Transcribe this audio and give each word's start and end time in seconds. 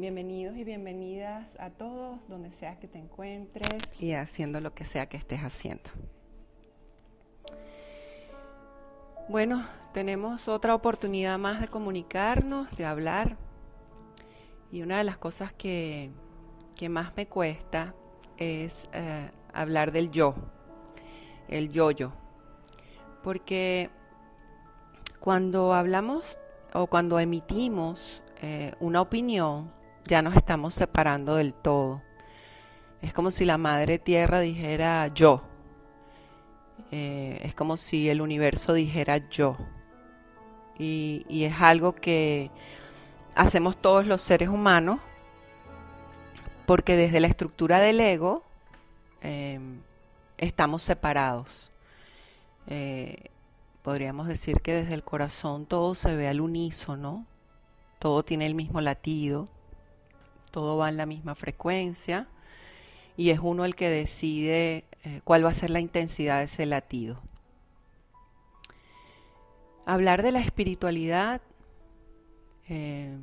Bienvenidos 0.00 0.56
y 0.56 0.64
bienvenidas 0.64 1.46
a 1.58 1.68
todos, 1.68 2.26
donde 2.26 2.50
sea 2.52 2.78
que 2.78 2.88
te 2.88 2.96
encuentres 2.96 3.82
y 4.00 4.14
haciendo 4.14 4.58
lo 4.58 4.72
que 4.72 4.86
sea 4.86 5.10
que 5.10 5.18
estés 5.18 5.40
haciendo. 5.40 5.90
Bueno, 9.28 9.66
tenemos 9.92 10.48
otra 10.48 10.74
oportunidad 10.74 11.38
más 11.38 11.60
de 11.60 11.68
comunicarnos, 11.68 12.74
de 12.78 12.86
hablar. 12.86 13.36
Y 14.72 14.80
una 14.80 14.96
de 14.96 15.04
las 15.04 15.18
cosas 15.18 15.52
que, 15.52 16.10
que 16.76 16.88
más 16.88 17.14
me 17.14 17.26
cuesta 17.26 17.94
es 18.38 18.72
eh, 18.94 19.30
hablar 19.52 19.92
del 19.92 20.10
yo, 20.10 20.34
el 21.46 21.70
yo-yo. 21.72 22.14
Porque 23.22 23.90
cuando 25.20 25.74
hablamos 25.74 26.38
o 26.72 26.86
cuando 26.86 27.20
emitimos 27.20 28.22
eh, 28.40 28.72
una 28.80 29.02
opinión, 29.02 29.78
ya 30.06 30.22
nos 30.22 30.36
estamos 30.36 30.74
separando 30.74 31.36
del 31.36 31.54
todo. 31.54 32.02
Es 33.02 33.12
como 33.12 33.30
si 33.30 33.44
la 33.44 33.58
madre 33.58 33.98
tierra 33.98 34.40
dijera 34.40 35.08
yo. 35.08 35.42
Eh, 36.90 37.40
es 37.44 37.54
como 37.54 37.76
si 37.76 38.08
el 38.08 38.20
universo 38.20 38.72
dijera 38.72 39.28
yo. 39.28 39.56
Y, 40.78 41.44
es 41.44 41.60
algo 41.60 41.94
que 41.94 42.50
hacemos 43.34 43.76
todos 43.76 44.06
los 44.06 44.22
seres 44.22 44.48
humanos 44.48 44.98
porque 46.66 46.96
desde 46.96 47.20
la 47.20 47.26
estructura 47.26 47.80
del 47.80 48.00
ego 48.00 48.44
em, 49.20 49.80
estamos 50.38 50.82
separados. 50.82 51.70
Eh, 52.66 53.30
podríamos 53.82 54.26
decir 54.26 54.60
que 54.62 54.72
desde 54.72 54.94
el 54.94 55.02
corazón 55.02 55.66
todo 55.66 55.94
se 55.94 56.14
ve 56.14 56.28
al 56.28 56.40
unísono, 56.40 57.26
todo 57.98 58.22
tiene 58.22 58.46
el 58.46 58.54
mismo 58.54 58.80
latido 58.80 59.48
todo 60.50 60.76
va 60.76 60.88
en 60.88 60.96
la 60.96 61.06
misma 61.06 61.34
frecuencia 61.34 62.28
y 63.16 63.30
es 63.30 63.40
uno 63.40 63.64
el 63.64 63.74
que 63.74 63.88
decide 63.88 64.84
eh, 65.04 65.20
cuál 65.24 65.44
va 65.44 65.50
a 65.50 65.54
ser 65.54 65.70
la 65.70 65.80
intensidad 65.80 66.38
de 66.38 66.44
ese 66.44 66.66
latido. 66.66 67.20
Hablar 69.86 70.22
de 70.22 70.32
la 70.32 70.40
espiritualidad 70.40 71.40
eh, 72.68 73.16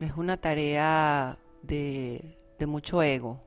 es 0.00 0.12
una 0.16 0.36
tarea 0.36 1.38
de, 1.62 2.36
de 2.58 2.66
mucho 2.66 3.02
ego. 3.02 3.40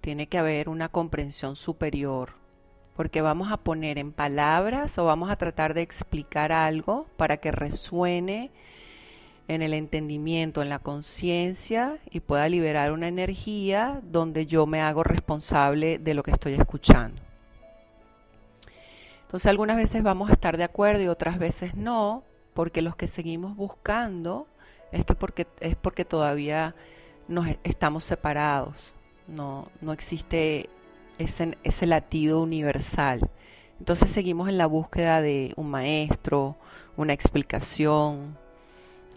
Tiene 0.00 0.26
que 0.26 0.38
haber 0.38 0.68
una 0.68 0.88
comprensión 0.88 1.56
superior 1.56 2.40
porque 2.96 3.22
vamos 3.22 3.50
a 3.50 3.56
poner 3.56 3.96
en 3.96 4.12
palabras 4.12 4.98
o 4.98 5.06
vamos 5.06 5.30
a 5.30 5.36
tratar 5.36 5.72
de 5.72 5.80
explicar 5.80 6.52
algo 6.52 7.06
para 7.16 7.38
que 7.38 7.50
resuene 7.50 8.50
en 9.50 9.62
el 9.62 9.74
entendimiento, 9.74 10.62
en 10.62 10.68
la 10.68 10.78
conciencia 10.78 11.98
y 12.08 12.20
pueda 12.20 12.48
liberar 12.48 12.92
una 12.92 13.08
energía 13.08 14.00
donde 14.04 14.46
yo 14.46 14.64
me 14.64 14.80
hago 14.80 15.02
responsable 15.02 15.98
de 15.98 16.14
lo 16.14 16.22
que 16.22 16.30
estoy 16.30 16.54
escuchando. 16.54 17.20
Entonces 19.22 19.48
algunas 19.48 19.76
veces 19.76 20.04
vamos 20.04 20.30
a 20.30 20.34
estar 20.34 20.56
de 20.56 20.62
acuerdo 20.62 21.02
y 21.02 21.08
otras 21.08 21.40
veces 21.40 21.74
no, 21.74 22.22
porque 22.54 22.80
los 22.80 22.94
que 22.94 23.08
seguimos 23.08 23.56
buscando 23.56 24.46
es 24.92 25.04
que 25.04 25.14
porque 25.16 25.48
es 25.58 25.74
porque 25.74 26.04
todavía 26.04 26.76
nos 27.26 27.48
estamos 27.64 28.04
separados. 28.04 28.76
No, 29.26 29.66
no 29.80 29.92
existe 29.92 30.68
ese, 31.18 31.58
ese 31.64 31.86
latido 31.86 32.40
universal. 32.40 33.28
Entonces 33.80 34.12
seguimos 34.12 34.48
en 34.48 34.58
la 34.58 34.66
búsqueda 34.66 35.20
de 35.20 35.54
un 35.56 35.70
maestro, 35.70 36.56
una 36.96 37.14
explicación, 37.14 38.36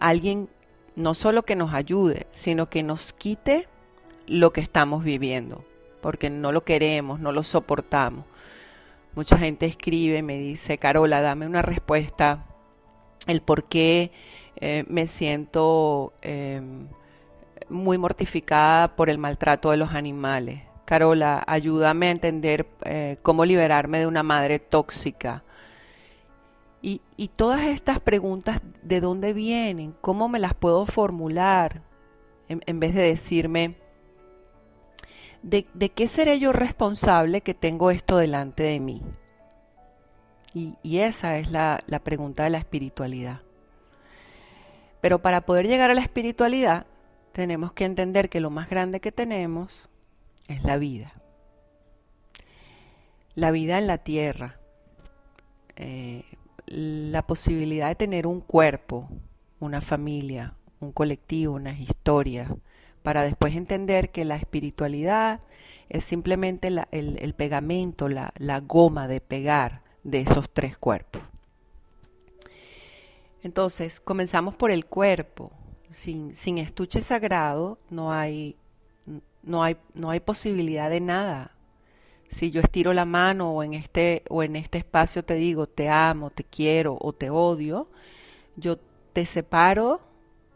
alguien 0.00 0.48
no 0.96 1.14
solo 1.14 1.42
que 1.42 1.56
nos 1.56 1.74
ayude, 1.74 2.26
sino 2.32 2.68
que 2.68 2.82
nos 2.82 3.12
quite 3.12 3.68
lo 4.26 4.52
que 4.52 4.60
estamos 4.60 5.04
viviendo, 5.04 5.64
porque 6.00 6.30
no 6.30 6.52
lo 6.52 6.64
queremos, 6.64 7.20
no 7.20 7.32
lo 7.32 7.42
soportamos. 7.42 8.24
Mucha 9.14 9.38
gente 9.38 9.66
escribe, 9.66 10.22
me 10.22 10.38
dice, 10.38 10.78
Carola, 10.78 11.20
dame 11.20 11.46
una 11.46 11.62
respuesta, 11.62 12.46
el 13.26 13.42
por 13.42 13.64
qué 13.64 14.10
eh, 14.56 14.84
me 14.88 15.06
siento 15.06 16.12
em, 16.22 16.88
muy 17.68 17.98
mortificada 17.98 18.96
por 18.96 19.10
el 19.10 19.18
maltrato 19.18 19.70
de 19.70 19.76
los 19.76 19.94
animales. 19.94 20.62
Carola, 20.84 21.42
ayúdame 21.46 22.08
a 22.08 22.10
entender 22.10 22.66
eh, 22.84 23.16
cómo 23.22 23.44
liberarme 23.44 24.00
de 24.00 24.06
una 24.06 24.22
madre 24.22 24.58
tóxica 24.58 25.42
y, 26.86 27.28
todas 27.28 27.62
estas 27.62 27.98
preguntas, 27.98 28.60
¿de 28.82 29.00
dónde 29.00 29.32
vienen? 29.32 29.94
¿Cómo 30.02 30.28
me 30.28 30.38
las 30.38 30.52
puedo 30.52 30.84
formular? 30.84 31.80
En, 32.46 32.78
vez 32.78 32.94
de 32.94 33.00
decirme, 33.00 33.76
¿de, 35.42 35.64
qué 35.64 36.06
seré 36.06 36.38
yo 36.38 36.52
responsable 36.52 37.40
que 37.40 37.54
tengo 37.54 37.90
esto 37.90 38.18
delante 38.18 38.64
de 38.64 38.80
mí? 38.80 39.02
Y, 40.52 40.98
esa 40.98 41.38
es 41.38 41.50
la, 41.50 41.82
pregunta 42.04 42.44
de 42.44 42.50
la 42.50 42.58
espiritualidad. 42.58 43.40
Pero 45.00 45.20
para 45.22 45.40
poder 45.40 45.66
llegar 45.66 45.90
a 45.90 45.94
la 45.94 46.02
espiritualidad, 46.02 46.84
tenemos 47.32 47.72
que 47.72 47.86
entender 47.86 48.28
que 48.28 48.40
lo 48.40 48.50
más 48.50 48.68
grande 48.68 49.00
que 49.00 49.10
tenemos 49.10 49.72
es 50.48 50.62
la 50.64 50.76
vida. 50.76 51.14
La 53.34 53.52
vida 53.52 53.78
en 53.78 53.86
la 53.86 53.98
tierra. 53.98 54.58
Eh, 55.76 56.24
la 56.66 57.26
posibilidad 57.26 57.88
de 57.88 57.94
tener 57.94 58.26
un 58.26 58.40
cuerpo, 58.40 59.08
una 59.60 59.80
familia, 59.80 60.54
un 60.80 60.92
colectivo, 60.92 61.54
una 61.54 61.78
historia, 61.78 62.54
para 63.02 63.22
después 63.22 63.54
entender 63.54 64.10
que 64.10 64.24
la 64.24 64.36
espiritualidad 64.36 65.40
es 65.88 66.04
simplemente 66.04 66.68
el, 66.68 67.34
pegamento, 67.34 68.08
la, 68.08 68.60
goma 68.66 69.06
de 69.08 69.20
pegar 69.20 69.82
de 70.02 70.20
esos 70.20 70.50
tres 70.50 70.78
cuerpos. 70.78 71.22
Entonces, 73.42 74.00
comenzamos 74.00 74.54
por 74.54 74.70
el 74.70 74.86
cuerpo. 74.86 75.52
Sin, 75.92 76.34
sin 76.34 76.58
estuche 76.58 77.02
sagrado 77.02 77.78
no 77.88 78.12
hay, 78.12 78.56
no, 79.42 79.62
hay, 79.62 79.76
no 79.94 80.10
hay 80.10 80.18
posibilidad 80.18 80.90
de 80.90 81.00
nada 81.00 81.53
si 82.30 82.50
yo 82.50 82.60
estiro 82.60 82.92
la 82.92 83.04
mano 83.04 83.52
o 83.52 83.62
en 83.62 83.74
este 83.74 84.22
o 84.28 84.42
en 84.42 84.56
este 84.56 84.78
espacio 84.78 85.24
te 85.24 85.34
digo 85.34 85.66
te 85.66 85.88
amo, 85.88 86.30
te 86.30 86.44
quiero 86.44 86.96
o 87.00 87.12
te 87.12 87.30
odio, 87.30 87.88
yo 88.56 88.78
te 89.12 89.26
separo, 89.26 90.00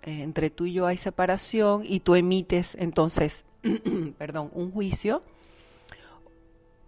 eh, 0.03 0.23
entre 0.23 0.51
tú 0.51 0.67
y 0.67 0.73
yo 0.73 0.87
hay 0.87 0.97
separación 0.97 1.83
y 1.85 2.01
tú 2.01 2.15
emites 2.15 2.75
entonces, 2.79 3.45
perdón, 4.19 4.51
un 4.53 4.71
juicio, 4.71 5.23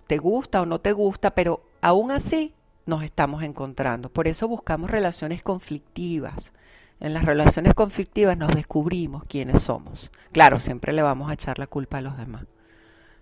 te 0.07 0.19
gusta 0.19 0.61
o 0.61 0.67
no 0.67 0.81
te 0.81 0.93
gusta, 0.93 1.31
pero 1.31 1.63
aún 1.81 2.11
así 2.11 2.53
nos 2.87 3.03
estamos 3.05 3.43
encontrando. 3.43 4.09
Por 4.09 4.27
eso 4.27 4.49
buscamos 4.49 4.91
relaciones 4.91 5.43
conflictivas. 5.43 6.53
En 6.99 7.15
las 7.15 7.25
relaciones 7.25 7.75
conflictivas 7.75 8.37
nos 8.37 8.55
descubrimos 8.55 9.25
quiénes 9.25 9.63
somos. 9.63 10.11
Claro, 10.33 10.59
siempre 10.59 10.93
le 10.93 11.03
vamos 11.03 11.31
a 11.31 11.35
echar 11.35 11.59
la 11.59 11.67
culpa 11.67 11.99
a 11.99 12.03
los 12.03 12.17
demás. 12.19 12.45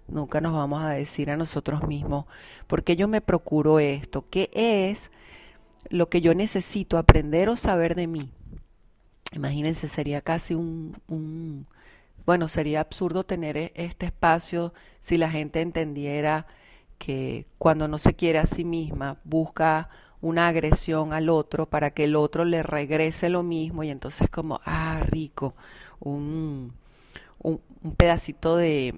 Nunca 0.08 0.40
nos 0.40 0.54
vamos 0.54 0.82
a 0.82 0.90
decir 0.90 1.30
a 1.30 1.36
nosotros 1.36 1.86
mismos, 1.86 2.24
¿por 2.66 2.82
qué 2.82 2.96
yo 2.96 3.08
me 3.08 3.20
procuro 3.20 3.78
esto? 3.78 4.24
¿Qué 4.30 4.50
es 4.52 5.10
lo 5.90 6.08
que 6.08 6.20
yo 6.20 6.34
necesito 6.34 6.98
aprender 6.98 7.48
o 7.48 7.56
saber 7.56 7.94
de 7.94 8.06
mí? 8.06 8.30
Imagínense, 9.32 9.88
sería 9.88 10.22
casi 10.22 10.54
un, 10.54 11.66
bueno, 12.24 12.48
sería 12.48 12.80
absurdo 12.80 13.24
tener 13.24 13.56
e, 13.58 13.72
este 13.74 14.06
espacio 14.06 14.72
si 15.02 15.18
la 15.18 15.30
gente 15.30 15.60
entendiera 15.60 16.46
que 16.98 17.46
cuando 17.58 17.88
no 17.88 17.98
se 17.98 18.14
quiere 18.14 18.38
a 18.38 18.46
sí 18.46 18.64
misma 18.64 19.18
busca 19.24 19.90
una 20.20 20.48
agresión 20.48 21.12
al 21.12 21.28
otro 21.28 21.66
para 21.66 21.90
que 21.92 22.04
el 22.04 22.16
otro 22.16 22.44
le 22.44 22.62
regrese 22.62 23.28
lo 23.28 23.42
mismo 23.42 23.84
y 23.84 23.90
entonces 23.90 24.28
como, 24.30 24.60
ah, 24.64 25.00
rico, 25.06 25.54
un, 26.00 26.72
un, 27.42 27.60
pedacito 27.96 28.56
de, 28.56 28.94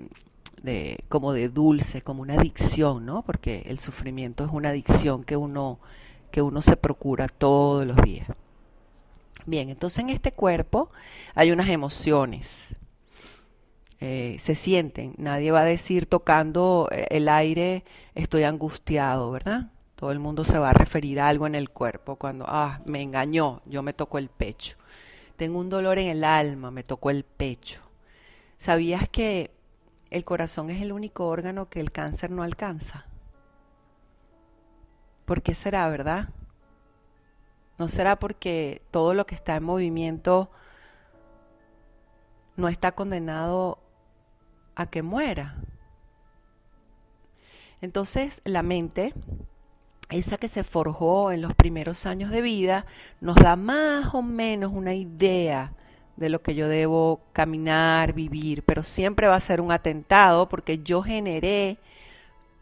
de, 0.62 1.04
como 1.08 1.32
de 1.32 1.48
dulce, 1.48 2.02
como 2.02 2.22
una 2.22 2.34
adicción, 2.34 3.06
¿no? 3.06 3.22
Porque 3.22 3.62
el 3.66 3.78
sufrimiento 3.78 4.44
es 4.44 4.50
una 4.52 4.70
adicción 4.70 5.24
que 5.24 5.36
uno, 5.36 5.78
que 6.30 6.42
uno 6.42 6.62
se 6.62 6.76
procura 6.76 7.28
todos 7.28 7.86
los 7.86 7.96
días. 7.98 8.28
Bien, 9.46 9.70
entonces 9.70 10.00
en 10.00 10.10
este 10.10 10.32
cuerpo 10.32 10.90
hay 11.34 11.50
unas 11.50 11.68
emociones, 11.68 12.46
eh, 14.00 14.36
se 14.40 14.54
sienten. 14.54 15.14
Nadie 15.18 15.50
va 15.50 15.60
a 15.60 15.64
decir 15.64 16.06
tocando 16.06 16.88
eh, 16.90 17.06
el 17.10 17.28
aire 17.28 17.84
estoy 18.14 18.44
angustiado, 18.44 19.30
¿verdad? 19.30 19.70
Todo 19.96 20.12
el 20.12 20.18
mundo 20.18 20.44
se 20.44 20.58
va 20.58 20.70
a 20.70 20.74
referir 20.74 21.20
a 21.20 21.28
algo 21.28 21.46
en 21.46 21.54
el 21.54 21.70
cuerpo 21.70 22.16
cuando, 22.16 22.46
ah, 22.48 22.80
me 22.86 23.02
engañó, 23.02 23.60
yo 23.66 23.82
me 23.82 23.92
tocó 23.92 24.18
el 24.18 24.28
pecho. 24.28 24.76
Tengo 25.36 25.58
un 25.58 25.68
dolor 25.68 25.98
en 25.98 26.08
el 26.08 26.24
alma, 26.24 26.70
me 26.70 26.82
tocó 26.82 27.10
el 27.10 27.24
pecho. 27.24 27.80
¿Sabías 28.58 29.08
que 29.08 29.50
el 30.10 30.24
corazón 30.24 30.70
es 30.70 30.82
el 30.82 30.92
único 30.92 31.26
órgano 31.26 31.68
que 31.68 31.80
el 31.80 31.92
cáncer 31.92 32.30
no 32.30 32.42
alcanza? 32.42 33.06
¿Por 35.24 35.42
qué 35.42 35.54
será, 35.54 35.88
verdad? 35.88 36.30
¿No 37.78 37.88
será 37.88 38.16
porque 38.16 38.82
todo 38.90 39.14
lo 39.14 39.26
que 39.26 39.34
está 39.34 39.56
en 39.56 39.64
movimiento 39.64 40.50
no 42.60 42.68
está 42.68 42.92
condenado 42.92 43.78
a 44.76 44.86
que 44.86 45.02
muera. 45.02 45.56
Entonces 47.80 48.40
la 48.44 48.62
mente, 48.62 49.14
esa 50.10 50.36
que 50.36 50.48
se 50.48 50.64
forjó 50.64 51.32
en 51.32 51.42
los 51.42 51.54
primeros 51.54 52.06
años 52.06 52.30
de 52.30 52.42
vida, 52.42 52.86
nos 53.20 53.36
da 53.36 53.56
más 53.56 54.14
o 54.14 54.22
menos 54.22 54.72
una 54.72 54.94
idea 54.94 55.72
de 56.20 56.28
lo 56.28 56.42
que 56.42 56.54
yo 56.54 56.68
debo 56.68 57.22
caminar, 57.32 58.12
vivir, 58.12 58.62
pero 58.62 58.82
siempre 58.82 59.26
va 59.26 59.36
a 59.36 59.40
ser 59.40 59.62
un 59.62 59.72
atentado 59.72 60.50
porque 60.50 60.80
yo 60.80 61.02
generé 61.02 61.78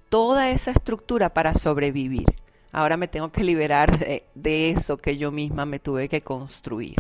toda 0.09 0.51
esa 0.51 0.71
estructura 0.71 1.35
para 1.35 1.55
sobrevivir. 1.55 2.27
Ahora 2.71 2.97
me 2.97 3.09
tengo 3.09 3.33
que 3.33 3.43
liberar 3.43 4.23
de, 4.35 4.71
eso 4.71 4.97
que 4.97 5.19
yo 5.19 5.33
misma 5.33 5.67
me 5.67 5.81
tuve 5.81 6.09
que 6.09 6.21
construir. 6.21 6.97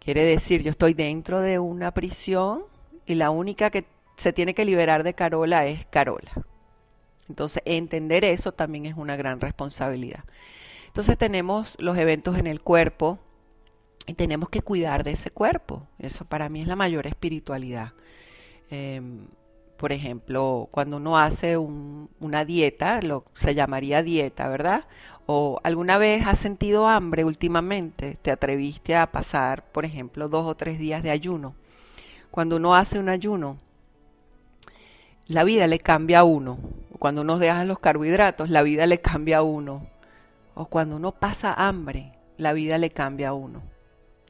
Quiere 0.00 0.24
decir, 0.24 0.64
yo 0.64 0.72
estoy 0.72 0.94
dentro 0.94 1.40
de 1.40 1.60
una 1.60 1.92
prisión 1.92 2.64
y 3.06 3.14
la 3.14 3.30
única 3.30 3.70
que 3.70 3.84
se 4.16 4.32
tiene 4.32 4.52
que 4.52 4.64
liberar 4.64 5.04
de 5.04 5.14
Carola 5.14 5.64
es 5.66 5.86
Carola. 5.86 6.32
Entonces, 7.28 7.62
entender 7.66 8.24
eso 8.24 8.50
también 8.50 8.86
es 8.86 8.96
una 8.96 9.14
gran 9.14 9.40
responsabilidad. 9.40 10.24
Entonces 10.88 11.16
tenemos 11.16 11.76
los 11.78 11.96
eventos 11.96 12.36
en 12.36 12.48
el 12.48 12.60
cuerpo 12.60 13.20
y 14.06 14.14
tenemos 14.14 14.48
que 14.48 14.62
cuidar 14.62 15.04
de 15.04 15.12
ese 15.12 15.30
cuerpo. 15.30 15.86
Eso 15.98 16.24
para 16.24 16.48
mí 16.48 16.62
es 16.62 16.68
la 16.68 16.76
mayor 16.76 17.06
espiritualidad. 17.06 17.92
Em, 18.70 19.26
por 19.76 19.92
ejemplo, 19.92 20.68
cuando 20.70 20.98
uno 20.98 21.18
hace 21.18 21.56
una 21.56 22.44
dieta, 22.44 23.00
lo, 23.02 23.24
se 23.34 23.54
llamaría 23.54 24.02
dieta, 24.02 24.48
¿verdad? 24.48 24.84
O 25.26 25.60
alguna 25.64 25.98
vez 25.98 26.26
has 26.26 26.38
sentido 26.38 26.88
hambre 26.88 27.24
últimamente, 27.24 28.18
te 28.22 28.30
atreviste 28.30 28.96
a 28.96 29.10
pasar, 29.12 29.64
por 29.72 29.84
ejemplo, 29.84 30.28
dos 30.28 30.46
o 30.46 30.54
tres 30.54 30.78
días 30.78 31.02
de 31.02 31.10
ayuno 31.10 31.54
cuando 32.32 32.56
uno 32.56 32.74
hace 32.74 32.98
un 32.98 33.10
ayuno, 33.10 33.58
la 35.26 35.44
vida 35.44 35.66
le 35.66 35.80
cambia 35.80 36.20
a 36.20 36.24
uno. 36.24 36.58
Cuando 36.98 37.20
uno 37.20 37.38
deja 37.38 37.62
los 37.64 37.78
carbohidratos, 37.78 38.48
la 38.48 38.62
vida 38.62 38.86
le 38.86 39.02
cambia 39.02 39.38
a 39.38 39.42
uno. 39.42 39.86
O 40.54 40.64
cuando 40.64 40.96
uno 40.96 41.12
pasa 41.12 41.52
hambre, 41.52 42.12
la 42.38 42.54
vida 42.54 42.78
le 42.78 42.88
cambia 42.88 43.28
a 43.28 43.34
uno. 43.34 43.62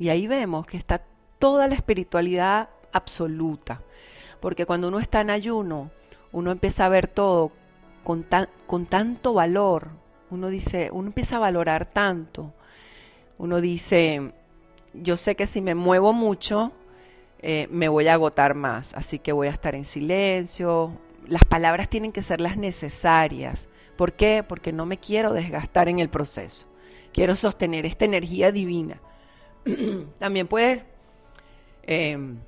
Y 0.02 0.08
ahí 0.08 0.26
vemos 0.26 0.66
que 0.66 0.76
está 0.76 1.04
toda 1.38 1.68
la 1.68 1.76
espiritualidad 1.76 2.70
absoluta. 2.90 3.82
Porque 4.40 4.66
cuando 4.66 4.88
uno 4.88 4.98
está 4.98 5.20
en 5.20 5.30
ayuno, 5.30 5.92
uno 6.32 6.50
empieza 6.50 6.86
a 6.86 6.88
ver 6.88 7.06
todo 7.06 7.52
con, 8.02 8.26
con 8.66 8.86
tanto 8.86 9.32
valor. 9.32 9.90
Uno 10.28 10.48
dice, 10.48 10.90
uno 10.90 11.06
empieza 11.06 11.36
a 11.36 11.38
valorar 11.38 11.86
tanto. 11.86 12.52
Uno 13.38 13.60
dice, 13.60 14.32
yo 14.92 15.16
sé 15.16 15.36
que 15.36 15.46
si 15.46 15.60
me 15.60 15.76
muevo 15.76 16.12
mucho, 16.12 16.72
eh, 17.38 17.68
me 17.70 17.88
voy 17.88 18.08
a 18.08 18.14
agotar 18.14 18.54
más, 18.54 18.92
así 18.94 19.20
que 19.20 19.30
voy 19.30 19.46
a 19.46 19.52
estar 19.52 19.76
en 19.76 19.84
silencio. 19.84 20.98
Las 21.28 21.44
palabras 21.44 21.88
tienen 21.88 22.10
que 22.10 22.22
ser 22.22 22.40
las 22.40 22.56
necesarias. 22.56 23.68
¿Por 23.96 24.14
qué? 24.14 24.42
Porque 24.42 24.72
no 24.72 24.84
me 24.84 24.98
quiero 24.98 25.32
desgastar 25.32 25.88
en 25.88 26.00
el 26.00 26.08
proceso. 26.08 26.66
Quiero 27.12 27.36
sostener 27.36 27.86
esta 27.86 28.04
energía 28.04 28.50
divina. 28.50 29.00
También 30.18 30.48
puedes 30.48 30.84
em, 31.84 32.38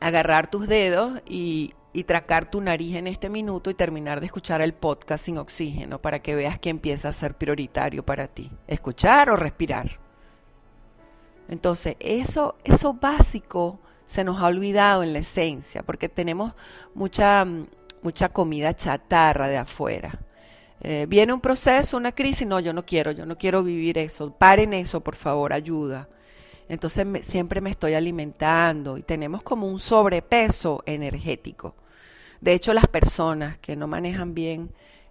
agarrar 0.00 0.50
tus 0.50 0.68
dedos 0.68 1.20
y, 1.26 1.74
y 1.92 2.04
tracar 2.04 2.50
tu 2.50 2.60
nariz 2.60 2.96
en 2.96 3.06
este 3.06 3.28
minuto 3.28 3.70
y 3.70 3.74
terminar 3.74 4.20
de 4.20 4.26
escuchar 4.26 4.60
el 4.60 4.72
podcast 4.72 5.24
sin 5.24 5.38
oxígeno 5.38 5.98
para 5.98 6.20
que 6.20 6.34
veas 6.34 6.58
que 6.58 6.70
empieza 6.70 7.08
a 7.08 7.12
ser 7.12 7.34
prioritario 7.34 8.04
para 8.04 8.28
ti. 8.28 8.50
Escuchar 8.68 9.30
o 9.30 9.36
respirar. 9.36 9.98
Entonces, 11.48 11.96
eso, 11.98 12.54
eso 12.62 12.94
básico 12.94 13.80
se 14.06 14.22
nos 14.22 14.40
ha 14.40 14.46
olvidado 14.46 15.02
en 15.02 15.12
la 15.12 15.18
esencia, 15.20 15.82
porque 15.82 16.08
tenemos 16.08 16.52
mucha, 16.94 17.44
mucha 18.02 18.28
comida 18.28 18.74
chatarra 18.74 19.48
de 19.48 19.58
afuera. 19.58 20.20
Eh, 20.80 21.06
viene 21.08 21.32
un 21.32 21.40
proceso, 21.40 21.96
una 21.96 22.12
crisis, 22.12 22.46
no, 22.46 22.60
yo 22.60 22.72
no 22.72 22.84
quiero, 22.84 23.10
yo 23.10 23.26
no 23.26 23.36
quiero 23.36 23.62
vivir 23.62 23.98
eso, 23.98 24.32
paren 24.32 24.74
eso, 24.74 25.00
por 25.00 25.16
favor, 25.16 25.52
ayuda. 25.52 26.08
Entonces 26.70 27.26
siempre 27.26 27.60
me 27.60 27.70
estoy 27.70 27.94
alimentando 27.94 28.96
y 28.96 29.02
tenemos 29.02 29.42
como 29.42 29.66
un 29.66 29.80
sobrepeso 29.80 30.84
energético. 30.86 31.74
De 32.40 32.52
hecho, 32.52 32.72
las 32.72 32.86
personas 32.86 33.58
que 33.58 33.74
no 33.74 33.88
manejan 33.88 34.34
bien 34.34 34.70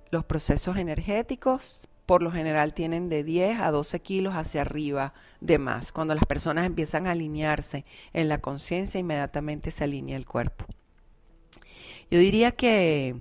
los 0.09 0.23
procesos 0.23 0.77
energéticos 0.77 1.89
por 2.05 2.23
lo 2.23 2.31
general 2.31 2.73
tienen 2.73 3.09
de 3.09 3.25
10 3.25 3.59
a 3.59 3.71
12 3.71 3.99
kilos 3.99 4.35
hacia 4.35 4.61
arriba 4.61 5.13
de 5.41 5.59
más. 5.59 5.91
Cuando 5.91 6.15
las 6.15 6.25
personas 6.25 6.65
empiezan 6.65 7.07
a 7.07 7.11
alinearse 7.11 7.83
en 8.13 8.29
la 8.29 8.37
conciencia, 8.37 8.97
inmediatamente 8.97 9.71
se 9.71 9.83
alinea 9.83 10.15
el 10.15 10.25
cuerpo. 10.25 10.63
Yo 12.09 12.19
diría 12.19 12.51
que, 12.53 13.17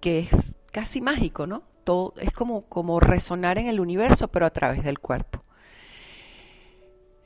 que 0.00 0.18
es 0.18 0.52
casi 0.72 1.00
mágico, 1.00 1.46
¿no? 1.46 1.62
Todo, 1.84 2.14
es 2.16 2.32
como, 2.32 2.62
como 2.62 2.98
resonar 2.98 3.58
en 3.58 3.68
el 3.68 3.78
universo, 3.78 4.26
pero 4.26 4.44
a 4.44 4.50
través 4.50 4.82
del 4.82 4.98
cuerpo. 4.98 5.44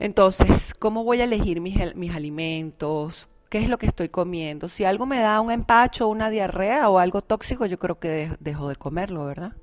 Entonces, 0.01 0.75
¿cómo 0.79 1.03
voy 1.03 1.21
a 1.21 1.25
elegir 1.25 1.61
mis, 1.61 1.97
mis 1.97 2.15
alimentos? 2.15 3.29
¿Qué 3.49 3.59
es 3.59 3.69
lo 3.69 3.79
que 3.79 3.87
estoy 3.87 4.09
comiendo? 4.09 4.69
Si 4.69 4.85
algo 4.85 5.07
me 5.07 5.19
da 5.19 5.41
un 5.41 5.51
empacho, 5.51 6.07
una 6.07 6.31
diarrea 6.31 6.89
o 6.89 7.01
algo 7.01 7.23
tóxico, 7.23 7.67
yo 7.67 7.81
creo 7.81 7.99
que 7.99 8.31
dejo 8.39 8.69
de 8.69 8.77
comerlo, 8.77 9.25
¿verdad? 9.25 9.55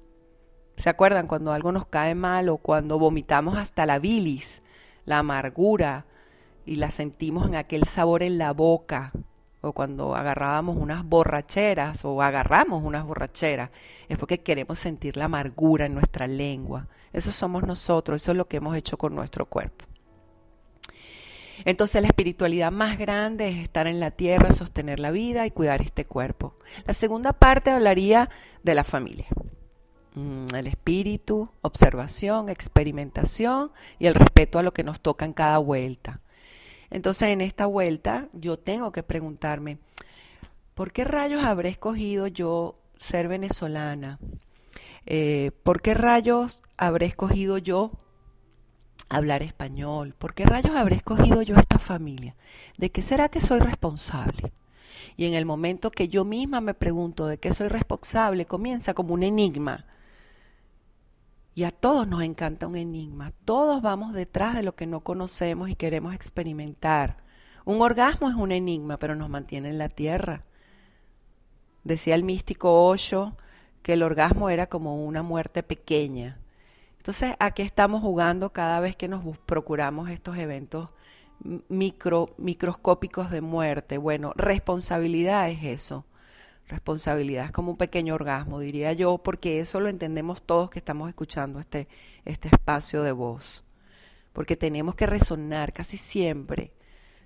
¿Se 0.77 0.89
acuerdan 0.89 1.27
cuando 1.27 1.53
algo 1.53 1.71
nos 1.71 1.87
cae 1.87 2.15
mal 2.15 2.49
o 2.49 2.57
cuando 2.57 2.99
vomitamos 2.99 3.57
hasta 3.57 3.85
la 3.85 3.97
bilis, 3.97 4.61
la 5.05 5.19
amargura 5.19 6.05
y 6.65 6.75
la 6.75 6.91
sentimos 6.91 7.47
en 7.47 7.55
aquel 7.55 7.85
sabor 7.85 8.21
en 8.21 8.37
la 8.37 8.51
boca? 8.51 9.13
O 9.61 9.71
cuando 9.71 10.15
agarrábamos 10.15 10.75
unas 10.75 11.05
borracheras 11.05 12.03
o 12.03 12.21
agarramos 12.21 12.83
unas 12.83 13.05
borracheras, 13.05 13.69
es 14.09 14.17
porque 14.17 14.39
queremos 14.39 14.79
sentir 14.79 15.15
la 15.15 15.25
amargura 15.25 15.85
en 15.85 15.93
nuestra 15.93 16.27
lengua. 16.27 16.87
Eso 17.13 17.31
somos 17.31 17.63
nosotros, 17.63 18.21
eso 18.21 18.31
es 18.31 18.37
lo 18.37 18.49
que 18.49 18.57
hemos 18.57 18.75
hecho 18.75 18.97
con 18.97 19.15
nuestro 19.15 19.45
cuerpo. 19.45 19.85
Entonces 21.63 22.01
la 22.01 22.09
espiritualidad 22.09 22.71
más 22.71 22.97
grande 22.97 23.47
es 23.47 23.57
estar 23.57 23.87
en 23.87 23.99
la 23.99 24.11
tierra, 24.11 24.53
sostener 24.53 24.99
la 24.99 25.11
vida 25.11 25.45
y 25.45 25.51
cuidar 25.51 25.81
este 25.81 26.05
cuerpo. 26.05 26.55
La 26.85 26.93
segunda 26.93 27.33
parte 27.33 27.71
hablaría 27.71 28.29
de 28.63 28.75
la 28.75 28.83
familia. 28.83 29.27
Mm, 30.15 30.53
el 30.55 30.67
espíritu, 30.67 31.49
observación, 31.61 32.49
experimentación 32.49 33.71
y 33.99 34.07
el 34.07 34.15
respeto 34.15 34.59
a 34.59 34.63
lo 34.63 34.73
que 34.73 34.83
nos 34.83 35.01
toca 35.01 35.25
en 35.25 35.33
cada 35.33 35.57
vuelta. 35.57 36.19
Entonces 36.89 37.29
en 37.29 37.41
esta 37.41 37.65
vuelta 37.65 38.27
yo 38.33 38.57
tengo 38.57 38.91
que 38.91 39.03
preguntarme, 39.03 39.77
¿por 40.73 40.91
qué 40.91 41.03
rayos 41.03 41.43
habré 41.43 41.69
escogido 41.69 42.27
yo 42.27 42.75
ser 42.99 43.27
venezolana? 43.27 44.19
Eh, 45.05 45.51
¿Por 45.63 45.81
qué 45.81 45.93
rayos 45.93 46.61
habré 46.77 47.07
escogido 47.07 47.57
yo 47.57 47.91
hablar 49.09 49.43
español? 49.43 50.13
¿Por 50.17 50.33
qué 50.33 50.45
rayos 50.45 50.75
habré 50.75 50.97
escogido 50.97 51.41
yo 51.41 51.55
esta 51.55 51.79
familia? 51.79 52.35
¿De 52.77 52.89
qué 52.89 53.01
será 53.01 53.29
que 53.29 53.41
soy 53.41 53.59
responsable? 53.59 54.51
Y 55.17 55.25
en 55.25 55.33
el 55.33 55.45
momento 55.45 55.91
que 55.91 56.07
yo 56.07 56.25
misma 56.25 56.61
me 56.61 56.73
pregunto 56.73 57.27
de 57.27 57.37
qué 57.37 57.53
soy 57.53 57.67
responsable, 57.67 58.45
comienza 58.45 58.93
como 58.93 59.13
un 59.13 59.23
enigma 59.23 59.85
y 61.55 61.63
a 61.63 61.71
todos 61.71 62.05
nos 62.05 62.21
encanta 62.21 62.67
un 62.67 62.75
enigma. 62.75 63.31
Todos 63.45 63.81
vamos 63.81 64.13
detrás 64.13 64.55
de 64.55 64.61
lo 64.61 64.75
que 64.75 64.85
no 64.85 64.99
conocemos 64.99 65.69
y 65.69 65.75
queremos 65.75 66.13
experimentar. 66.13 67.23
Un 67.63 67.81
orgasmo 67.81 68.29
es 68.29 68.35
un 68.35 68.51
enigma, 68.51 68.97
pero 68.97 69.15
nos 69.15 69.29
mantiene 69.29 69.69
en 69.69 69.77
la 69.77 69.87
tierra. 69.87 70.43
Decía 71.85 72.13
el 72.15 72.23
místico 72.23 72.85
Osho 72.85 73.37
que 73.83 73.93
el 73.93 74.03
orgasmo 74.03 74.49
era 74.49 74.67
como 74.67 75.05
una 75.05 75.23
muerte 75.23 75.63
pequeña. 75.63 76.37
Entonces, 77.05 77.35
¿a 77.37 77.51
qué 77.51 77.61
estamos 77.61 78.01
jugando 78.01 78.49
cada 78.49 78.79
vez 78.79 78.95
que 78.95 79.07
nos 79.07 79.37
procuramos 79.37 80.09
estos 80.09 80.39
eventos 80.39 80.89
micro, 81.69 82.33
microscópicos 82.39 83.29
de 83.29 83.41
muerte? 83.41 83.99
Bueno, 83.99 84.33
responsabilidad 84.35 85.51
es 85.51 85.63
eso. 85.63 86.03
Responsabilidad 86.67 87.45
es 87.45 87.51
como 87.51 87.73
un 87.73 87.77
pequeño 87.77 88.15
orgasmo, 88.15 88.59
diría 88.59 88.91
yo, 88.93 89.19
porque 89.19 89.59
eso 89.59 89.79
lo 89.79 89.89
entendemos 89.89 90.41
todos 90.41 90.71
que 90.71 90.79
estamos 90.79 91.07
escuchando 91.07 91.59
este, 91.59 91.87
este 92.25 92.47
espacio 92.47 93.03
de 93.03 93.11
voz. 93.11 93.63
Porque 94.33 94.55
tenemos 94.55 94.95
que 94.95 95.05
resonar 95.05 95.73
casi 95.73 95.97
siempre. 95.97 96.71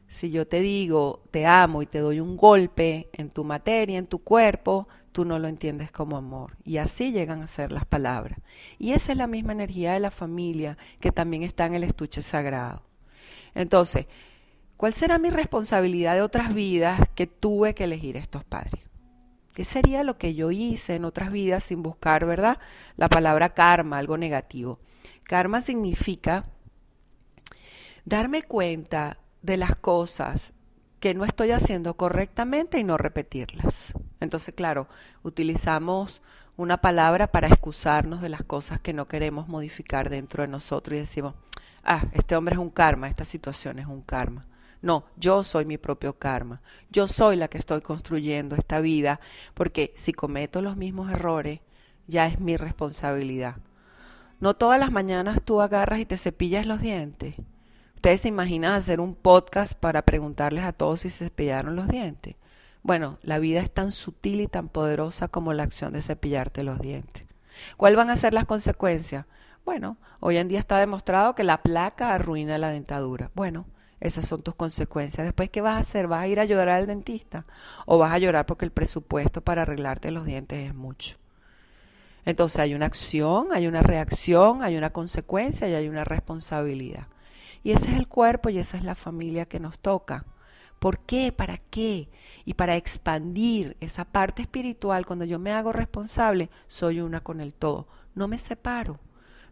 Si 0.09 0.29
yo 0.29 0.45
te 0.45 0.59
digo 0.59 1.23
te 1.31 1.45
amo 1.45 1.83
y 1.83 1.85
te 1.85 1.99
doy 1.99 2.19
un 2.19 2.35
golpe 2.35 3.07
en 3.13 3.29
tu 3.29 3.45
materia, 3.45 3.97
en 3.97 4.07
tu 4.07 4.19
cuerpo, 4.19 4.89
tú 5.11 5.25
no 5.25 5.39
lo 5.39 5.47
entiendes 5.47 5.91
como 5.91 6.17
amor. 6.17 6.57
Y 6.63 6.77
así 6.77 7.11
llegan 7.11 7.41
a 7.41 7.47
ser 7.47 7.71
las 7.71 7.85
palabras. 7.85 8.39
Y 8.77 8.93
esa 8.93 9.11
es 9.11 9.17
la 9.17 9.27
misma 9.27 9.53
energía 9.53 9.93
de 9.93 9.99
la 9.99 10.11
familia 10.11 10.77
que 10.99 11.11
también 11.11 11.43
está 11.43 11.65
en 11.65 11.75
el 11.75 11.83
estuche 11.83 12.21
sagrado. 12.21 12.83
Entonces, 13.55 14.07
¿cuál 14.77 14.93
será 14.93 15.17
mi 15.17 15.29
responsabilidad 15.29 16.15
de 16.15 16.21
otras 16.21 16.53
vidas 16.53 17.01
que 17.15 17.27
tuve 17.27 17.75
que 17.75 17.85
elegir 17.85 18.17
estos 18.17 18.43
padres? 18.43 18.81
¿Qué 19.53 19.65
sería 19.65 20.03
lo 20.03 20.17
que 20.17 20.35
yo 20.35 20.51
hice 20.51 20.95
en 20.95 21.05
otras 21.05 21.31
vidas 21.31 21.65
sin 21.65 21.83
buscar, 21.83 22.25
verdad? 22.25 22.59
La 22.95 23.09
palabra 23.09 23.49
karma, 23.49 23.97
algo 23.97 24.17
negativo. 24.17 24.79
Karma 25.23 25.61
significa 25.61 26.45
darme 28.05 28.43
cuenta 28.43 29.17
de 29.41 29.57
las 29.57 29.75
cosas 29.75 30.53
que 30.99 31.13
no 31.13 31.25
estoy 31.25 31.51
haciendo 31.51 31.95
correctamente 31.95 32.79
y 32.79 32.83
no 32.83 32.97
repetirlas. 32.97 33.73
Entonces, 34.19 34.53
claro, 34.53 34.87
utilizamos 35.23 36.21
una 36.57 36.77
palabra 36.77 37.27
para 37.27 37.47
excusarnos 37.47 38.21
de 38.21 38.29
las 38.29 38.43
cosas 38.43 38.81
que 38.81 38.93
no 38.93 39.07
queremos 39.07 39.47
modificar 39.47 40.09
dentro 40.09 40.43
de 40.43 40.49
nosotros 40.49 40.95
y 40.95 40.99
decimos, 40.99 41.35
ah, 41.83 42.03
este 42.13 42.35
hombre 42.35 42.55
es 42.55 42.59
un 42.59 42.69
karma, 42.69 43.07
esta 43.07 43.25
situación 43.25 43.79
es 43.79 43.87
un 43.87 44.01
karma. 44.01 44.45
No, 44.81 45.05
yo 45.17 45.43
soy 45.43 45.65
mi 45.65 45.77
propio 45.77 46.13
karma. 46.13 46.61
Yo 46.89 47.07
soy 47.07 47.35
la 47.35 47.49
que 47.49 47.57
estoy 47.57 47.81
construyendo 47.81 48.55
esta 48.55 48.79
vida, 48.79 49.19
porque 49.53 49.93
si 49.95 50.13
cometo 50.13 50.61
los 50.61 50.77
mismos 50.77 51.11
errores, 51.11 51.59
ya 52.07 52.27
es 52.27 52.39
mi 52.39 52.55
responsabilidad. 52.57 53.57
No 54.39 54.53
todas 54.53 54.79
las 54.79 54.91
mañanas 54.91 55.41
tú 55.43 55.61
agarras 55.61 55.99
y 55.99 56.05
te 56.05 56.17
cepillas 56.17 56.65
los 56.65 56.81
dientes. 56.81 57.35
Ustedes 57.95 58.21
se 58.21 58.29
imaginan 58.29 58.71
hacer 58.73 59.01
un 59.01 59.15
podcast 59.15 59.73
para 59.73 60.03
preguntarles 60.03 60.63
a 60.63 60.71
todos 60.71 61.01
si 61.01 61.09
se 61.09 61.25
cepillaron 61.25 61.75
los 61.75 61.89
dientes. 61.89 62.35
Bueno, 62.83 63.19
la 63.21 63.39
vida 63.39 63.59
es 63.59 63.71
tan 63.71 63.91
sutil 63.91 64.41
y 64.41 64.47
tan 64.47 64.69
poderosa 64.69 65.27
como 65.27 65.53
la 65.53 65.63
acción 65.63 65.93
de 65.93 66.01
cepillarte 66.01 66.63
los 66.63 66.79
dientes. 66.79 67.25
¿Cuáles 67.77 67.97
van 67.97 68.09
a 68.09 68.15
ser 68.15 68.33
las 68.33 68.45
consecuencias? 68.45 69.25
Bueno, 69.65 69.97
hoy 70.19 70.37
en 70.37 70.47
día 70.47 70.59
está 70.59 70.77
demostrado 70.77 71.35
que 71.35 71.43
la 71.43 71.61
placa 71.61 72.13
arruina 72.13 72.57
la 72.57 72.69
dentadura. 72.69 73.31
Bueno, 73.35 73.65
esas 73.99 74.27
son 74.27 74.41
tus 74.41 74.55
consecuencias. 74.55 75.25
Después, 75.25 75.49
¿qué 75.49 75.61
vas 75.61 75.75
a 75.75 75.81
hacer? 75.81 76.07
¿Vas 76.07 76.21
a 76.21 76.27
ir 76.27 76.39
a 76.39 76.45
llorar 76.45 76.69
al 76.69 76.87
dentista? 76.87 77.45
¿O 77.85 77.97
vas 77.97 78.13
a 78.13 78.17
llorar 78.17 78.45
porque 78.45 78.65
el 78.65 78.71
presupuesto 78.71 79.41
para 79.41 79.63
arreglarte 79.63 80.11
los 80.11 80.25
dientes 80.25 80.69
es 80.69 80.73
mucho? 80.73 81.17
Entonces 82.25 82.59
hay 82.59 82.73
una 82.73 82.85
acción, 82.85 83.47
hay 83.51 83.67
una 83.67 83.81
reacción, 83.81 84.63
hay 84.63 84.77
una 84.77 84.91
consecuencia 84.91 85.67
y 85.67 85.73
hay 85.73 85.89
una 85.89 86.03
responsabilidad. 86.03 87.07
Y 87.63 87.71
ese 87.71 87.91
es 87.91 87.97
el 87.97 88.07
cuerpo 88.07 88.49
y 88.49 88.59
esa 88.59 88.77
es 88.77 88.83
la 88.83 88.95
familia 88.95 89.45
que 89.45 89.59
nos 89.59 89.79
toca. 89.79 90.25
¿Por 90.79 90.99
qué? 90.99 91.31
¿Para 91.31 91.57
qué? 91.57 92.09
Y 92.45 92.53
para 92.53 92.77
expandir 92.77 93.75
esa 93.81 94.05
parte 94.05 94.41
espiritual, 94.41 95.05
cuando 95.05 95.25
yo 95.25 95.37
me 95.37 95.51
hago 95.51 95.73
responsable, 95.73 96.49
soy 96.67 97.01
una 97.01 97.21
con 97.21 97.41
el 97.41 97.53
todo. 97.53 97.87
No 98.15 98.27
me 98.27 98.37
separo, 98.37 98.99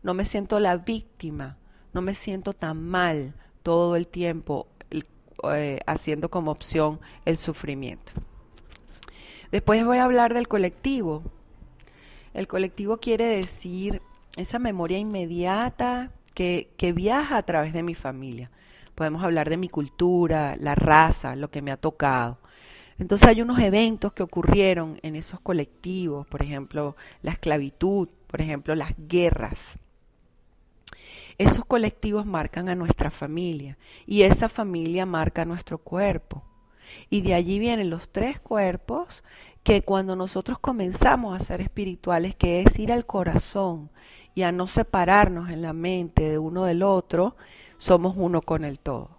no 0.03 0.13
me 0.13 0.25
siento 0.25 0.59
la 0.59 0.77
víctima, 0.77 1.57
no 1.93 2.01
me 2.01 2.15
siento 2.15 2.53
tan 2.53 2.81
mal 2.81 3.33
todo 3.61 3.97
el 3.97 4.07
tiempo 4.07 4.67
eh, 5.51 5.79
haciendo 5.85 6.29
como 6.29 6.51
opción 6.51 6.99
el 7.25 7.37
sufrimiento. 7.37 8.13
Después 9.51 9.85
voy 9.85 9.97
a 9.97 10.05
hablar 10.05 10.33
del 10.33 10.47
colectivo. 10.47 11.23
El 12.33 12.47
colectivo 12.47 12.97
quiere 12.97 13.25
decir 13.25 14.01
esa 14.37 14.59
memoria 14.59 14.97
inmediata 14.97 16.11
que, 16.33 16.69
que 16.77 16.93
viaja 16.93 17.37
a 17.37 17.43
través 17.43 17.73
de 17.73 17.83
mi 17.83 17.95
familia 17.95 18.49
podemos 18.97 19.23
hablar 19.23 19.47
de 19.47 19.57
mi 19.57 19.69
cultura, 19.69 20.57
la 20.59 20.73
raza, 20.73 21.35
lo 21.35 21.51
que 21.51 21.61
me 21.61 21.71
ha 21.71 21.77
tocado. 21.77 22.39
Entonces 22.97 23.27
hay 23.27 23.43
unos 23.43 23.59
eventos 23.59 24.11
que 24.11 24.23
ocurrieron 24.23 24.99
en 25.03 25.15
esos 25.15 25.39
colectivos, 25.39 26.25
por 26.25 26.41
ejemplo, 26.41 26.95
la 27.21 27.31
esclavitud, 27.31 28.09
por 28.25 28.41
ejemplo, 28.41 28.73
las 28.73 28.93
guerras. 28.97 29.77
Esos 31.37 31.63
colectivos 31.63 32.25
marcan 32.25 32.69
a 32.69 32.75
nuestra 32.75 33.11
familia 33.11 33.77
y 34.07 34.23
esa 34.23 34.49
familia 34.49 35.05
marca 35.05 35.45
nuestro 35.45 35.77
cuerpo. 35.77 36.43
Y 37.11 37.21
de 37.21 37.35
allí 37.35 37.59
vienen 37.59 37.91
los 37.91 38.09
tres 38.09 38.39
cuerpos 38.39 39.23
que 39.61 39.83
cuando 39.83 40.15
nosotros 40.15 40.57
comenzamos 40.57 41.39
a 41.39 41.43
ser 41.43 41.61
espirituales, 41.61 42.35
que 42.35 42.61
es 42.61 42.79
ir 42.79 42.91
al 42.91 43.05
corazón 43.05 43.91
y 44.33 44.41
a 44.41 44.51
no 44.51 44.65
separarnos 44.65 45.51
en 45.51 45.61
la 45.61 45.73
mente 45.73 46.27
de 46.27 46.39
uno 46.39 46.63
del 46.63 46.81
otro, 46.81 47.35
somos 47.77 48.15
uno 48.17 48.41
con 48.41 48.63
el 48.65 48.79
todo. 48.79 49.17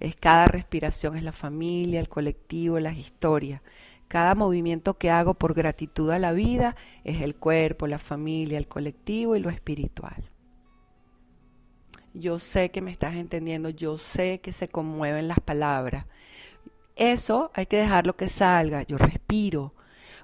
Es 0.00 0.16
cada 0.16 0.46
respiración 0.46 1.16
es 1.16 1.22
la 1.22 1.32
familia, 1.32 2.00
el 2.00 2.08
colectivo, 2.08 2.78
las 2.78 2.96
historias. 2.96 3.62
Cada 4.08 4.34
movimiento 4.34 4.94
que 4.94 5.10
hago 5.10 5.34
por 5.34 5.54
gratitud 5.54 6.10
a 6.10 6.18
la 6.18 6.32
vida 6.32 6.76
es 7.04 7.22
el 7.22 7.34
cuerpo, 7.34 7.86
la 7.86 7.98
familia, 7.98 8.58
el 8.58 8.68
colectivo 8.68 9.34
y 9.34 9.40
lo 9.40 9.50
espiritual. 9.50 10.30
Yo 12.12 12.38
sé 12.38 12.70
que 12.70 12.80
me 12.80 12.92
estás 12.92 13.14
entendiendo, 13.14 13.70
yo 13.70 13.98
sé 13.98 14.40
que 14.40 14.52
se 14.52 14.68
conmueven 14.68 15.26
las 15.26 15.40
palabras. 15.40 16.06
Eso 16.96 17.50
hay 17.54 17.66
que 17.66 17.76
dejarlo 17.76 18.14
que 18.16 18.28
salga. 18.28 18.82
Yo 18.82 18.98
respiro. 18.98 19.72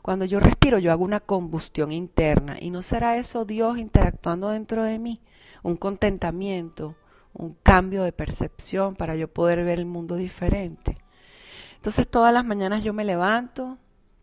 Cuando 0.02 0.24
yo 0.24 0.38
respiro, 0.38 0.78
yo 0.78 0.92
hago 0.92 1.04
una 1.04 1.20
combustión 1.20 1.90
interna. 1.90 2.58
¿Y 2.60 2.70
no 2.70 2.82
será 2.82 3.16
eso 3.16 3.44
Dios 3.44 3.76
interactuando 3.76 4.50
dentro 4.50 4.84
de 4.84 4.98
mí? 4.98 5.20
Un 5.62 5.76
contentamiento, 5.76 6.94
un 7.32 7.56
cambio 7.62 8.02
de 8.02 8.12
percepción 8.12 8.96
para 8.96 9.16
yo 9.16 9.28
poder 9.28 9.64
ver 9.64 9.78
el 9.78 9.86
mundo 9.86 10.16
diferente. 10.16 10.98
Entonces 11.76 12.08
todas 12.08 12.32
las 12.32 12.44
mañanas 12.44 12.82
yo 12.82 12.92
me 12.92 13.04
levanto 13.04 13.78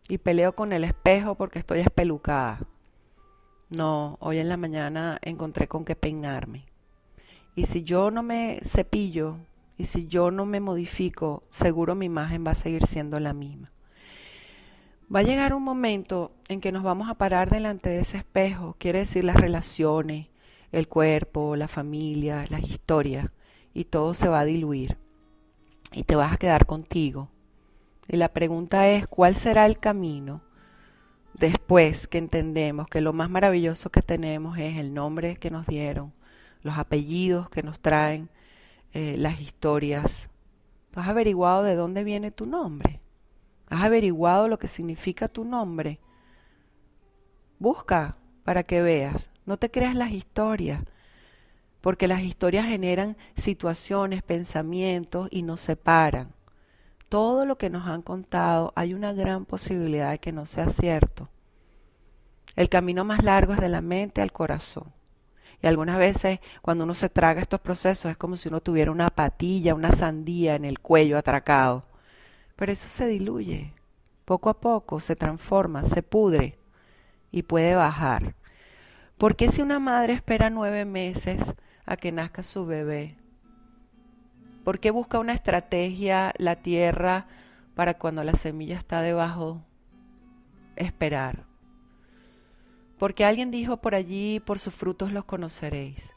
y 0.08 0.18
peleo 0.18 0.54
con 0.54 0.72
el 0.72 0.84
espejo 0.84 1.34
porque 1.34 1.58
estoy 1.58 1.80
espelucada. 1.80 2.60
No, 3.70 4.16
hoy 4.20 4.38
en 4.38 4.48
la 4.48 4.56
mañana 4.56 5.18
encontré 5.22 5.68
con 5.68 5.84
qué 5.84 5.94
peinarme. 5.94 6.64
Y 7.54 7.66
si 7.66 7.82
yo 7.82 8.10
no 8.10 8.22
me 8.22 8.60
cepillo 8.62 9.36
y 9.76 9.84
si 9.84 10.06
yo 10.06 10.30
no 10.30 10.46
me 10.46 10.60
modifico, 10.60 11.42
seguro 11.50 11.94
mi 11.94 12.06
imagen 12.06 12.46
va 12.46 12.52
a 12.52 12.56
seguir 12.56 12.86
siendo 12.86 13.20
la 13.20 13.32
misma. 13.32 13.70
Va 15.14 15.20
a 15.20 15.24
llegar 15.24 15.54
un 15.54 15.62
momento 15.62 16.32
en 16.48 16.60
que 16.60 16.72
nos 16.72 16.82
vamos 16.82 17.08
a 17.08 17.14
parar 17.14 17.50
delante 17.50 17.88
de 17.90 18.00
ese 18.00 18.18
espejo, 18.18 18.76
quiere 18.78 19.00
decir 19.00 19.24
las 19.24 19.36
relaciones, 19.36 20.28
el 20.72 20.88
cuerpo, 20.88 21.56
la 21.56 21.68
familia, 21.68 22.46
las 22.48 22.62
historias, 22.62 23.30
y 23.74 23.84
todo 23.84 24.14
se 24.14 24.28
va 24.28 24.40
a 24.40 24.44
diluir. 24.44 24.96
Y 25.92 26.04
te 26.04 26.16
vas 26.16 26.32
a 26.32 26.36
quedar 26.36 26.66
contigo. 26.66 27.28
Y 28.08 28.16
la 28.16 28.28
pregunta 28.28 28.88
es, 28.88 29.06
¿cuál 29.06 29.34
será 29.34 29.66
el 29.66 29.78
camino 29.78 30.42
después 31.34 32.06
que 32.06 32.18
entendemos 32.18 32.88
que 32.88 33.00
lo 33.00 33.12
más 33.12 33.30
maravilloso 33.30 33.90
que 33.90 34.02
tenemos 34.02 34.58
es 34.58 34.78
el 34.78 34.94
nombre 34.94 35.36
que 35.36 35.50
nos 35.50 35.66
dieron, 35.66 36.12
los 36.62 36.78
apellidos 36.78 37.48
que 37.50 37.62
nos 37.62 37.80
traen, 37.80 38.28
eh, 38.92 39.16
las 39.18 39.40
historias? 39.40 40.28
has 40.94 41.08
averiguado 41.08 41.62
de 41.62 41.76
dónde 41.76 42.02
viene 42.02 42.30
tu 42.30 42.44
nombre? 42.44 43.00
¿Has 43.68 43.84
averiguado 43.84 44.48
lo 44.48 44.58
que 44.58 44.66
significa 44.66 45.28
tu 45.28 45.44
nombre? 45.44 46.00
Busca 47.58 48.16
para 48.44 48.62
que 48.62 48.82
veas. 48.82 49.30
No 49.48 49.56
te 49.56 49.70
creas 49.70 49.94
las 49.94 50.10
historias, 50.10 50.84
porque 51.80 52.06
las 52.06 52.20
historias 52.20 52.66
generan 52.66 53.16
situaciones, 53.34 54.22
pensamientos 54.22 55.28
y 55.30 55.40
nos 55.40 55.62
separan. 55.62 56.34
Todo 57.08 57.46
lo 57.46 57.56
que 57.56 57.70
nos 57.70 57.86
han 57.86 58.02
contado 58.02 58.74
hay 58.76 58.92
una 58.92 59.14
gran 59.14 59.46
posibilidad 59.46 60.10
de 60.10 60.18
que 60.18 60.32
no 60.32 60.44
sea 60.44 60.68
cierto. 60.68 61.30
El 62.56 62.68
camino 62.68 63.06
más 63.06 63.24
largo 63.24 63.54
es 63.54 63.60
de 63.60 63.70
la 63.70 63.80
mente 63.80 64.20
al 64.20 64.32
corazón. 64.32 64.92
Y 65.62 65.66
algunas 65.66 65.96
veces 65.96 66.40
cuando 66.60 66.84
uno 66.84 66.92
se 66.92 67.08
traga 67.08 67.40
estos 67.40 67.60
procesos 67.60 68.10
es 68.10 68.18
como 68.18 68.36
si 68.36 68.50
uno 68.50 68.60
tuviera 68.60 68.90
una 68.90 69.08
patilla, 69.08 69.74
una 69.74 69.92
sandía 69.92 70.56
en 70.56 70.66
el 70.66 70.78
cuello 70.78 71.16
atracado. 71.16 71.84
Pero 72.54 72.70
eso 72.70 72.86
se 72.86 73.06
diluye. 73.06 73.72
Poco 74.26 74.50
a 74.50 74.60
poco 74.60 75.00
se 75.00 75.16
transforma, 75.16 75.84
se 75.84 76.02
pudre 76.02 76.58
y 77.32 77.44
puede 77.44 77.74
bajar. 77.74 78.34
¿Por 79.18 79.34
qué 79.34 79.48
si 79.48 79.62
una 79.62 79.80
madre 79.80 80.12
espera 80.12 80.48
nueve 80.48 80.84
meses 80.84 81.42
a 81.84 81.96
que 81.96 82.12
nazca 82.12 82.44
su 82.44 82.66
bebé? 82.66 83.16
¿Por 84.62 84.78
qué 84.78 84.92
busca 84.92 85.18
una 85.18 85.32
estrategia 85.32 86.32
la 86.38 86.54
tierra 86.62 87.26
para 87.74 87.94
cuando 87.94 88.22
la 88.22 88.34
semilla 88.34 88.76
está 88.76 89.02
debajo 89.02 89.64
esperar? 90.76 91.46
Porque 92.96 93.24
alguien 93.24 93.50
dijo 93.50 93.78
por 93.78 93.96
allí, 93.96 94.38
por 94.38 94.60
sus 94.60 94.72
frutos 94.72 95.12
los 95.12 95.24
conoceréis. 95.24 96.12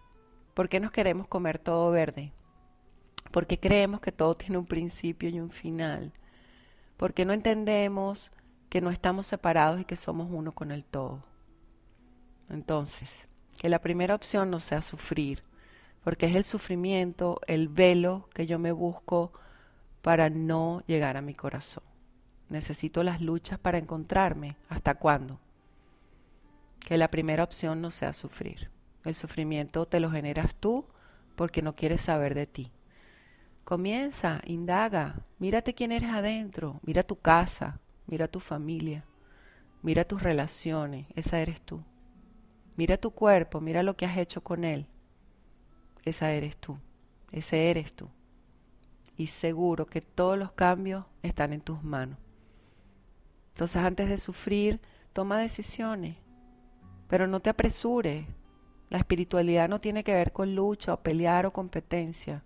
¿Por 0.53 0.70
qué 0.70 0.79
nos 0.79 0.91
queremos 0.91 1.27
comer 1.27 1.58
todo 1.58 1.89
verde? 1.89 2.34
Porque 3.31 3.60
creemos 3.60 4.00
que 4.00 4.12
todo 4.12 4.36
tiene 4.36 4.60
un 4.60 4.67
principio 4.67 5.27
y 5.27 5.39
un 5.39 5.50
final. 5.50 6.13
Porque 6.98 7.25
no 7.25 7.34
entendemos 7.34 8.31
que 8.70 8.79
no 8.79 8.91
estamos 8.91 9.25
separados 9.25 9.81
y 9.81 9.86
que 9.86 9.96
somos 9.96 10.27
uno 10.29 10.51
con 10.51 10.70
el 10.70 10.84
todo. 10.84 11.31
Entonces, 12.51 13.10
que 13.58 13.70
la 13.70 13.79
primera 13.79 14.15
opción 14.15 14.51
no 14.51 14.60
sea 14.60 14.81
sufrir, 14.81 15.43
porque 16.03 16.25
es 16.25 16.36
el 16.36 16.43
sufrimiento, 16.43 17.39
el 17.48 17.70
velo 17.70 18.27
que 18.34 18.46
yo 18.46 18.60
me 18.60 18.72
busco 18.72 19.31
para 20.01 20.29
no 20.29 20.84
llegar 20.88 21.15
a 21.15 21.22
mi 21.22 21.34
corazón. 21.34 21.84
Necesito 22.50 23.03
las 23.03 23.22
luchas 23.22 23.60
para 23.60 23.77
encontrarme. 23.77 24.58
¿Hasta 24.67 24.96
cuándo? 24.96 25.39
Que 26.79 26.98
la 26.98 27.10
primera 27.10 27.43
opción 27.43 27.81
no 27.81 27.91
sea 27.91 28.13
sufrir. 28.13 28.70
El 29.05 29.15
sufrimiento 29.15 29.86
te 29.86 30.00
lo 30.00 30.12
generas 30.12 30.55
tú 30.55 30.86
porque 31.36 31.62
no 31.62 31.75
quieres 31.75 32.01
saber 32.01 32.36
de 32.36 32.48
ti. 32.48 32.72
Comienza, 33.63 34.41
indaga, 34.46 35.22
mírate 35.39 35.74
quién 35.74 35.91
eres 35.91 36.10
adentro, 36.10 36.79
mira 36.84 37.03
tu 37.03 37.15
casa, 37.15 37.79
mira 38.08 38.27
tu 38.27 38.39
familia, 38.39 39.05
mira 39.81 40.03
tus 40.03 40.22
relaciones, 40.22 41.08
esa 41.15 41.39
eres 41.39 41.62
tú. 41.62 41.81
Mira 42.75 42.98
tu 42.98 43.12
cuerpo, 43.12 43.62
mira 43.62 43.84
lo 43.84 43.96
que 43.96 44.06
has 44.06 44.18
hecho 44.18 44.42
con 44.42 44.63
él. 44.63 44.88
Esa 46.04 46.32
eres 46.32 46.58
tú, 46.58 46.78
ese 47.32 47.70
eres 47.70 47.94
tú. 47.94 48.10
Y 49.18 49.28
seguro 49.28 49.86
que 49.86 50.01
todos 50.01 50.38
los 50.38 50.51
cambios 50.54 51.06
están 51.22 51.54
en 51.54 51.62
tus 51.62 51.84
manos. 51.84 52.18
Entonces 53.54 53.82
antes 53.84 54.10
de 54.10 54.18
sufrir, 54.18 54.80
toma 55.13 55.40
decisiones, 55.40 56.16
pero 57.08 57.28
no 57.28 57.40
te 57.40 57.50
apresures. 57.50 58.25
La 58.90 58.98
espiritualidad 58.98 59.70
no 59.70 59.80
tiene 59.80 60.04
que 60.04 60.13
ver 60.13 60.32
con 60.32 60.56
lucha 60.56 60.94
o 60.94 61.01
pelear 61.01 61.46
o 61.46 61.54
competencia. 61.54 62.44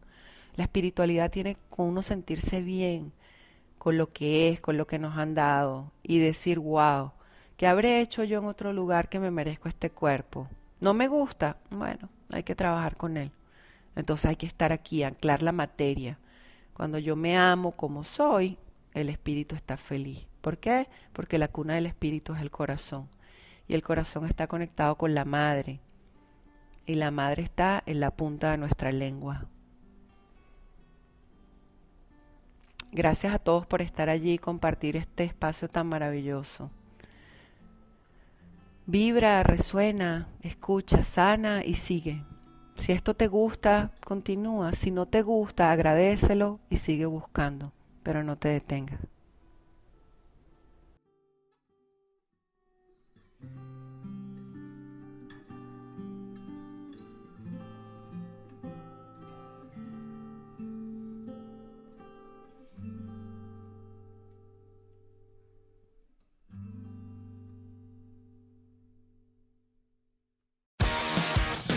La 0.56 0.64
espiritualidad 0.66 1.32
tiene 1.32 1.58
con 1.70 1.88
uno 1.88 2.02
sentirse 2.02 2.62
bien 2.62 3.14
con 3.86 4.00
lo 4.00 4.12
que 4.12 4.50
es, 4.50 4.60
con 4.62 4.78
lo 4.78 4.88
que 4.88 4.98
nos 4.98 5.16
han 5.16 5.36
dado 5.36 5.92
y 6.02 6.18
decir, 6.18 6.58
wow, 6.58 7.12
¿qué 7.58 7.68
habré 7.68 8.02
hecho 8.02 8.24
yo 8.24 8.40
en 8.40 8.46
otro 8.46 8.74
lugar 8.74 9.10
que 9.10 9.20
me 9.20 9.32
merezco 9.32 9.70
este 9.70 9.90
cuerpo? 9.90 10.48
¿No 10.80 10.94
me 10.94 11.08
gusta? 11.08 11.58
Bueno, 11.70 12.10
hay 12.30 12.44
que 12.44 12.56
trabajar 12.56 12.98
con 12.98 13.18
él. 13.18 13.32
Entonces 13.96 14.26
hay 14.26 14.36
que 14.36 14.46
estar 14.46 14.72
aquí, 14.72 15.04
anclar 15.04 15.42
la 15.42 15.52
materia. 15.52 16.18
Cuando 16.74 17.00
yo 17.00 17.16
me 17.16 17.38
amo 17.38 17.72
como 17.72 18.04
soy, 18.04 18.58
el 18.94 19.10
espíritu 19.10 19.56
está 19.56 19.78
feliz. 19.78 20.28
¿Por 20.42 20.58
qué? 20.58 20.88
Porque 21.14 21.38
la 21.38 21.48
cuna 21.48 21.76
del 21.76 21.86
espíritu 21.86 22.34
es 22.34 22.42
el 22.42 22.52
corazón. 22.52 23.08
Y 23.68 23.74
el 23.74 23.82
corazón 23.82 24.26
está 24.26 24.48
conectado 24.48 24.96
con 24.96 25.16
la 25.16 25.26
madre. 25.26 25.80
Y 26.86 26.96
la 26.96 27.12
madre 27.12 27.44
está 27.44 27.82
en 27.86 28.00
la 28.00 28.12
punta 28.12 28.52
de 28.52 28.58
nuestra 28.58 28.92
lengua. 28.92 29.46
Gracias 32.92 33.34
a 33.34 33.40
todos 33.40 33.66
por 33.66 33.82
estar 33.82 34.10
allí 34.10 34.34
y 34.34 34.38
compartir 34.38 34.96
este 34.98 35.24
espacio 35.24 35.68
tan 35.68 35.88
maravilloso. 35.88 36.70
Vibra, 38.88 39.42
resuena, 39.42 40.28
escucha, 40.42 41.04
sana 41.04 41.66
y 41.66 41.74
sigue. 41.74 42.24
Si 42.76 42.92
esto 42.92 43.16
te 43.16 43.26
gusta, 43.26 43.92
continúa. 44.06 44.74
Si 44.74 44.92
no 44.92 45.08
te 45.08 45.24
gusta, 45.24 45.72
agradecelo 45.72 46.60
y 46.70 46.78
sigue 46.78 47.08
buscando, 47.08 47.72
pero 48.04 48.24
no 48.24 48.36
te 48.36 48.50
detengas. 48.50 49.00